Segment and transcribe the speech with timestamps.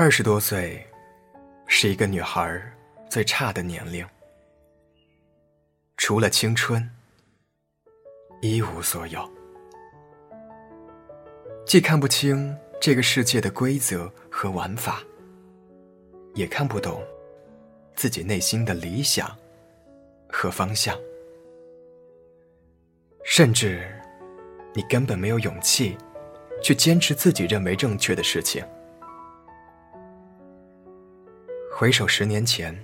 [0.00, 0.86] 二十多岁，
[1.66, 2.62] 是一个女孩
[3.10, 4.06] 最差的年龄。
[5.96, 6.88] 除了青春，
[8.40, 9.28] 一无所有。
[11.66, 15.02] 既看不清这个世界的规则和玩法，
[16.32, 17.02] 也看不懂
[17.96, 19.36] 自己内心的理想
[20.28, 20.96] 和方向，
[23.24, 23.92] 甚至
[24.72, 25.98] 你根本没有勇气
[26.62, 28.64] 去坚持自己认为正确的事情。
[31.80, 32.76] 回首十年前，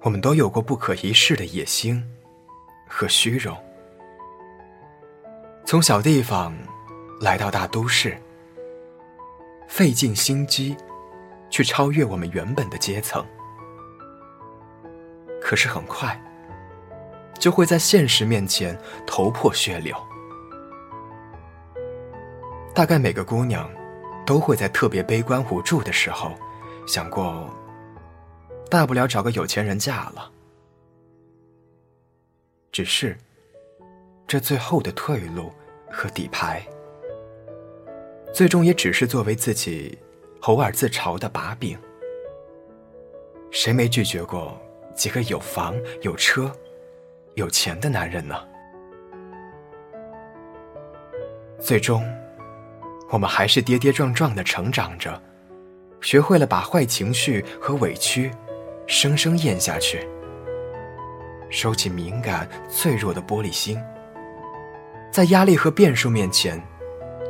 [0.00, 2.04] 我们都有过不可一世的野心
[2.88, 3.56] 和虚荣，
[5.64, 6.52] 从小地方
[7.20, 8.20] 来到大都市，
[9.68, 10.76] 费尽心机
[11.48, 13.24] 去超越我们原本的阶层。
[15.40, 16.20] 可是很快，
[17.38, 19.96] 就会在现实面前头破血流。
[22.74, 23.70] 大概每个姑娘
[24.26, 26.36] 都会在特别悲观无助的时候。
[26.86, 27.50] 想过，
[28.70, 30.30] 大不了找个有钱人嫁了。
[32.70, 33.18] 只是，
[34.26, 35.52] 这最后的退路
[35.90, 36.64] 和底牌，
[38.32, 39.98] 最终也只是作为自己
[40.42, 41.76] 偶尔自嘲的把柄。
[43.50, 44.56] 谁没拒绝过
[44.94, 46.52] 几个有房有车、
[47.34, 48.36] 有钱的男人呢？
[51.58, 52.04] 最终，
[53.10, 55.20] 我们还是跌跌撞撞的成长着。
[56.06, 58.30] 学会了把坏情绪和委屈
[58.86, 60.08] 生生咽下去，
[61.50, 63.76] 收起敏感脆弱的玻璃心，
[65.10, 66.62] 在压力和变数面前，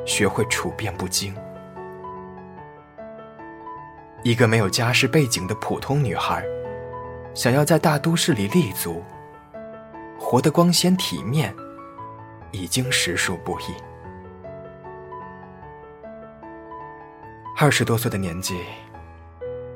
[0.05, 1.35] 学会处变不惊。
[4.23, 6.45] 一个没有家世背景的普通女孩，
[7.33, 9.03] 想要在大都市里立足，
[10.19, 11.51] 活得光鲜体面，
[12.53, 13.86] 已经实属不易。
[17.59, 18.63] 二十多岁的年纪，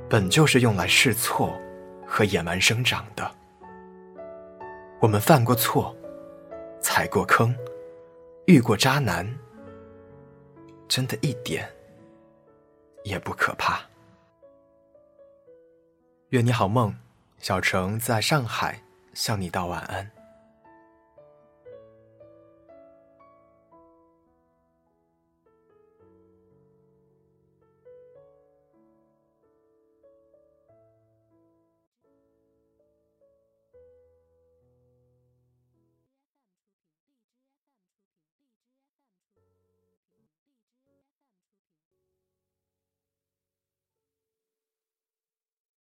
[0.07, 1.59] 本就是用来试错
[2.07, 3.35] 和野蛮生长的。
[5.01, 5.97] 我们犯过错，
[6.83, 7.57] 踩过坑，
[8.45, 9.27] 遇过渣男，
[10.89, 11.67] 真的一点
[13.03, 13.81] 也不可怕。
[16.29, 16.95] 愿你好梦，
[17.39, 18.79] 小程在上海
[19.15, 20.11] 向你道晚安。